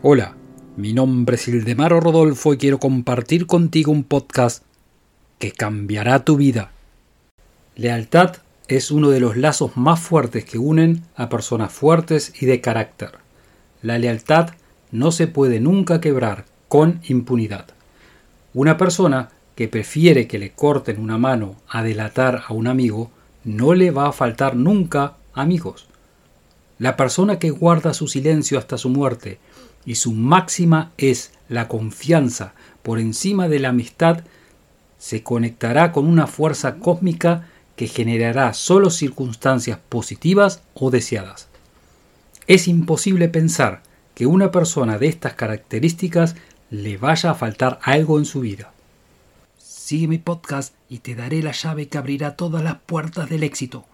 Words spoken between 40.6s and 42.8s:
o deseadas. Es